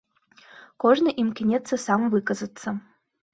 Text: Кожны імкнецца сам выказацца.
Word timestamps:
Кожны 0.83 1.13
імкнецца 1.23 1.79
сам 1.85 2.01
выказацца. 2.15 2.67